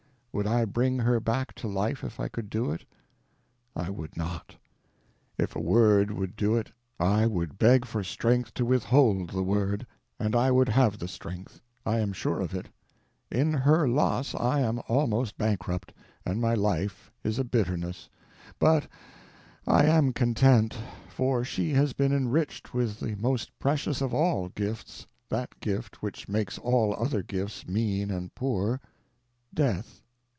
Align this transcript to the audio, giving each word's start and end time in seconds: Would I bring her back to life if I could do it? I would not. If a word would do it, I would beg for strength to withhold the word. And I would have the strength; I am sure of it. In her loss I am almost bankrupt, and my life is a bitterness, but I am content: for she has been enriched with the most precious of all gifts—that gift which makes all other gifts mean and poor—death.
Would 0.33 0.47
I 0.47 0.63
bring 0.63 0.99
her 0.99 1.19
back 1.19 1.53
to 1.55 1.67
life 1.67 2.05
if 2.05 2.17
I 2.17 2.29
could 2.29 2.49
do 2.49 2.71
it? 2.71 2.85
I 3.75 3.89
would 3.89 4.15
not. 4.15 4.55
If 5.37 5.57
a 5.57 5.59
word 5.59 6.09
would 6.09 6.37
do 6.37 6.55
it, 6.55 6.71
I 7.01 7.25
would 7.27 7.57
beg 7.59 7.83
for 7.83 8.01
strength 8.01 8.53
to 8.53 8.63
withhold 8.63 9.31
the 9.31 9.43
word. 9.43 9.85
And 10.17 10.33
I 10.33 10.49
would 10.49 10.69
have 10.69 10.97
the 10.99 11.09
strength; 11.09 11.59
I 11.85 11.99
am 11.99 12.13
sure 12.13 12.39
of 12.39 12.55
it. 12.55 12.69
In 13.29 13.51
her 13.51 13.89
loss 13.89 14.33
I 14.33 14.61
am 14.61 14.79
almost 14.87 15.37
bankrupt, 15.37 15.91
and 16.25 16.39
my 16.39 16.53
life 16.53 17.11
is 17.25 17.37
a 17.37 17.43
bitterness, 17.43 18.07
but 18.57 18.87
I 19.67 19.83
am 19.83 20.13
content: 20.13 20.77
for 21.09 21.43
she 21.43 21.73
has 21.73 21.91
been 21.91 22.13
enriched 22.13 22.73
with 22.73 23.01
the 23.01 23.15
most 23.15 23.51
precious 23.59 23.99
of 23.99 24.13
all 24.13 24.47
gifts—that 24.47 25.59
gift 25.59 26.01
which 26.01 26.29
makes 26.29 26.57
all 26.57 26.93
other 26.93 27.21
gifts 27.21 27.67
mean 27.67 28.09
and 28.09 28.33
poor—death. 28.33 29.97